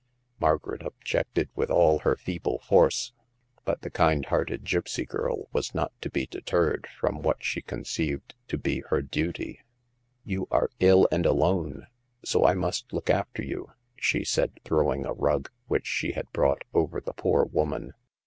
Margaret 0.39 0.81
objected 0.81 1.49
with 1.53 1.69
all 1.69 1.99
her 1.99 2.15
feeble 2.15 2.57
force; 2.67 3.13
but 3.65 3.81
the 3.81 3.91
kind 3.91 4.25
hearted 4.25 4.63
gipsy 4.63 5.05
girl 5.05 5.47
was 5.53 5.75
not 5.75 5.91
to 6.01 6.09
be 6.09 6.25
deterred 6.25 6.87
from 6.99 7.21
what 7.21 7.43
she 7.43 7.61
conceived 7.61 8.33
to 8.47 8.57
be 8.57 8.79
her 8.89 9.03
duty. 9.03 9.59
"You 10.23 10.47
are 10.49 10.71
ill 10.79 11.07
and 11.11 11.27
alone, 11.27 11.85
so 12.25 12.47
I 12.47 12.55
must 12.55 12.91
look 12.91 13.11
after 13.11 13.43
you," 13.43 13.73
she 13.95 14.25
said, 14.25 14.59
throwing 14.65 15.05
a 15.05 15.13
rug, 15.13 15.51
which 15.67 15.85
she 15.85 16.13
had 16.13 16.31
brought, 16.31 16.63
over 16.73 16.99
the 16.99 17.13
poor 17.13 17.45
woman." 17.45 17.93